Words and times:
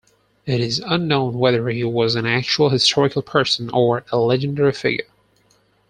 It 0.47 0.61
is 0.61 0.81
unknown 0.83 1.37
whether 1.37 1.69
he 1.69 1.83
was 1.83 2.15
an 2.15 2.25
actual 2.25 2.69
historical 2.69 3.21
person 3.21 3.69
or 3.71 4.03
a 4.11 4.17
legendary 4.17 4.73
figure. 4.73 5.05